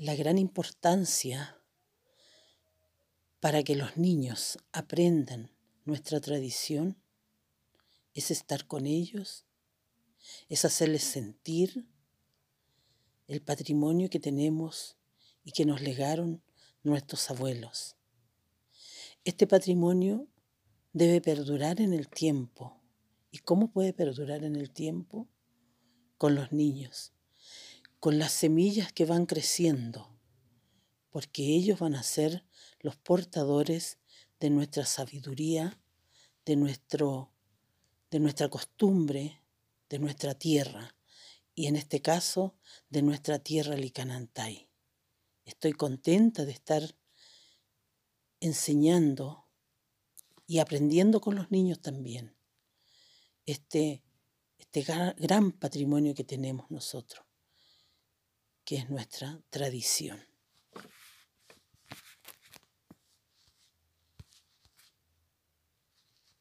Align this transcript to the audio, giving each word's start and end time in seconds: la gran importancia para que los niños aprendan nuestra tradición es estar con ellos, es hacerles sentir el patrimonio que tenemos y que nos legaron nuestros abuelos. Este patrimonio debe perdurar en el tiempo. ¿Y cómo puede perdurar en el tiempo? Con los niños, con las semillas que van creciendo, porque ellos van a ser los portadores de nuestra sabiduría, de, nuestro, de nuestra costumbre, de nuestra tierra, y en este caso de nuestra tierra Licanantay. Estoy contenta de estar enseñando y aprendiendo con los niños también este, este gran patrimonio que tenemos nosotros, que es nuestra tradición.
la 0.00 0.16
gran 0.16 0.38
importancia 0.38 1.60
para 3.38 3.62
que 3.62 3.76
los 3.76 3.98
niños 3.98 4.56
aprendan 4.72 5.50
nuestra 5.84 6.22
tradición 6.22 6.96
es 8.14 8.30
estar 8.30 8.66
con 8.66 8.86
ellos, 8.86 9.44
es 10.48 10.64
hacerles 10.64 11.02
sentir 11.02 11.86
el 13.26 13.42
patrimonio 13.42 14.08
que 14.08 14.18
tenemos 14.18 14.96
y 15.44 15.52
que 15.52 15.66
nos 15.66 15.82
legaron 15.82 16.42
nuestros 16.82 17.30
abuelos. 17.30 17.94
Este 19.24 19.46
patrimonio 19.46 20.28
debe 20.94 21.20
perdurar 21.20 21.78
en 21.82 21.92
el 21.92 22.08
tiempo. 22.08 22.80
¿Y 23.30 23.40
cómo 23.40 23.70
puede 23.70 23.92
perdurar 23.92 24.44
en 24.44 24.56
el 24.56 24.70
tiempo? 24.70 25.28
Con 26.16 26.34
los 26.34 26.52
niños, 26.52 27.12
con 28.00 28.18
las 28.18 28.32
semillas 28.32 28.92
que 28.92 29.04
van 29.04 29.26
creciendo, 29.26 30.18
porque 31.10 31.42
ellos 31.54 31.78
van 31.78 31.94
a 31.94 32.02
ser 32.02 32.44
los 32.80 32.96
portadores 32.96 33.98
de 34.40 34.50
nuestra 34.50 34.86
sabiduría, 34.86 35.78
de, 36.46 36.56
nuestro, 36.56 37.32
de 38.10 38.18
nuestra 38.18 38.48
costumbre, 38.48 39.42
de 39.88 39.98
nuestra 39.98 40.34
tierra, 40.34 40.96
y 41.54 41.66
en 41.66 41.76
este 41.76 42.00
caso 42.00 42.56
de 42.88 43.02
nuestra 43.02 43.38
tierra 43.38 43.76
Licanantay. 43.76 44.70
Estoy 45.44 45.72
contenta 45.72 46.44
de 46.44 46.52
estar 46.52 46.96
enseñando 48.40 49.46
y 50.46 50.58
aprendiendo 50.58 51.20
con 51.20 51.34
los 51.34 51.50
niños 51.50 51.80
también 51.80 52.34
este, 53.46 54.02
este 54.58 54.82
gran 54.82 55.52
patrimonio 55.52 56.14
que 56.14 56.24
tenemos 56.24 56.70
nosotros, 56.70 57.24
que 58.70 58.76
es 58.76 58.88
nuestra 58.88 59.40
tradición. 59.50 60.29